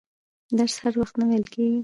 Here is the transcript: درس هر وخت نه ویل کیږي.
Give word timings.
درس 0.57 0.75
هر 0.83 0.93
وخت 1.01 1.15
نه 1.19 1.25
ویل 1.29 1.45
کیږي. 1.53 1.79